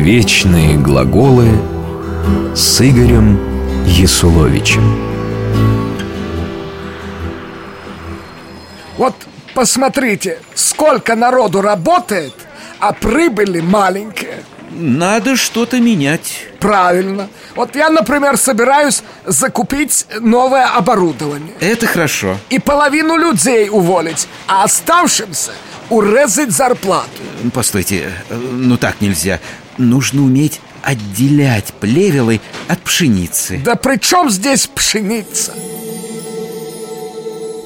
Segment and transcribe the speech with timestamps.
[0.00, 1.46] Вечные глаголы
[2.56, 3.38] с Игорем
[3.84, 4.82] Ясуловичем.
[8.96, 9.14] Вот
[9.54, 12.32] посмотрите, сколько народу работает,
[12.78, 14.42] а прибыли маленькие.
[14.70, 17.28] Надо что-то менять Правильно.
[17.54, 21.54] Вот я, например, собираюсь закупить новое оборудование.
[21.58, 25.52] Это хорошо И половину людей уволить, а оставшимся
[25.88, 27.08] урезать зарплату.
[27.52, 29.40] Постойте, э, ну так нельзя
[29.80, 35.54] Нужно уметь отделять плевелы от пшеницы Да при чем здесь пшеница?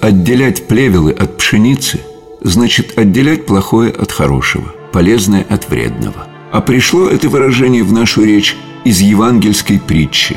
[0.01, 2.01] Отделять плевелы от пшеницы
[2.41, 6.29] значит отделять плохое от хорошего, полезное от вредного.
[6.53, 10.37] А пришло это выражение в нашу речь из евангельской притчи.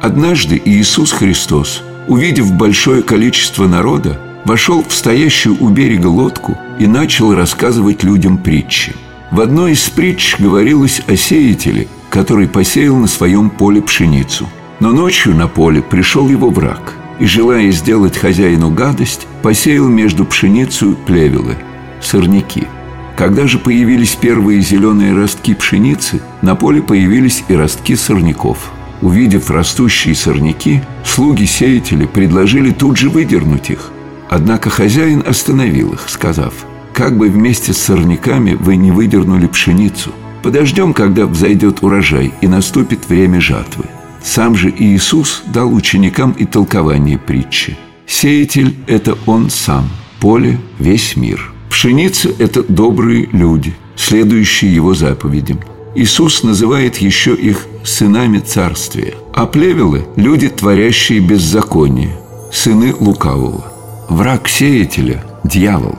[0.00, 7.34] Однажды Иисус Христос, увидев большое количество народа, вошел в стоящую у берега лодку и начал
[7.34, 8.94] рассказывать людям притчи.
[9.30, 14.48] В одной из притч говорилось о сеятеле, который посеял на своем поле пшеницу.
[14.80, 20.96] Но ночью на поле пришел его враг и, желая сделать хозяину гадость, посеял между пшеницей
[21.06, 21.56] плевелы,
[22.00, 22.64] сорняки.
[23.16, 28.70] Когда же появились первые зеленые ростки пшеницы, на поле появились и ростки сорняков.
[29.02, 33.90] Увидев растущие сорняки, слуги сеятеля предложили тут же выдернуть их.
[34.30, 36.54] Однако хозяин остановил их, сказав,
[36.98, 40.10] «Как бы вместе с сорняками вы не выдернули пшеницу,
[40.42, 43.84] подождем, когда взойдет урожай и наступит время жатвы».
[44.20, 47.76] Сам же Иисус дал ученикам и толкование притчи.
[48.04, 51.52] Сеятель– это Он сам, поле– весь мир.
[51.70, 55.60] Пшеница– это добрые люди, следующие Его заповедям.
[55.94, 62.18] Иисус называет еще их сынами царствия, а плевелы– люди, творящие беззаконие,
[62.52, 63.72] сыны лукавого.
[64.08, 65.96] Враг сеятеля– дьявол.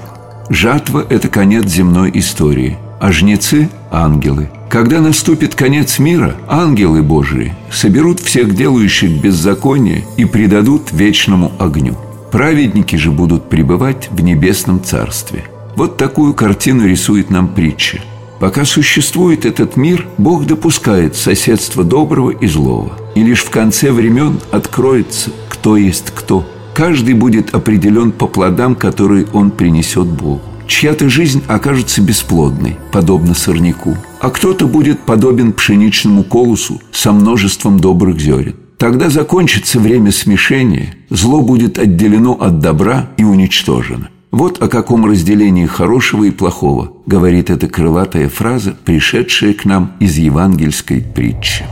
[0.50, 8.20] Жатва– это конец земной истории, а жнецы– ангелы– когда наступит конец мира, ангелы Божии соберут
[8.20, 11.98] всех делающих беззаконие и предадут вечному огню.
[12.32, 15.46] Праведники же будут пребывать в небесном царстве.
[15.76, 18.00] Вот такую картину рисует нам притча.
[18.40, 22.92] Пока существует этот мир, Бог допускает соседство доброго и злого.
[23.16, 26.46] И лишь в конце времен откроется, кто есть кто.
[26.80, 30.40] Каждый будет определен по плодам, которые он принесет Богу.
[30.66, 38.22] Чья-то жизнь окажется бесплодной, подобно сорняку, а кто-то будет подобен пшеничному колосу со множеством добрых
[38.22, 38.56] зерен.
[38.78, 44.08] Тогда закончится время смешения, зло будет отделено от добра и уничтожено.
[44.32, 50.16] Вот о каком разделении хорошего и плохого говорит эта крылатая фраза, пришедшая к нам из
[50.16, 51.66] евангельской притчи.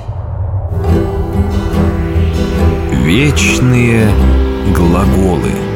[3.05, 4.09] Вечные
[4.73, 5.53] глаголы–